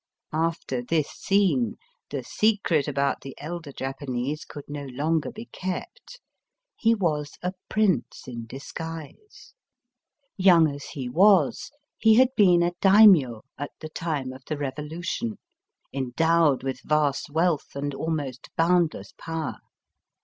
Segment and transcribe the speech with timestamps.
[0.33, 1.75] After this scene
[2.09, 6.19] the secret about the elder Japanese could no longer be kept.
[6.75, 9.53] He was a prince in disguise.
[10.37, 11.69] Young as he was,
[11.99, 15.33] he had been a Daimio at the time of the revo lution,
[15.93, 19.57] endowed with vast wealth and almost boundless power.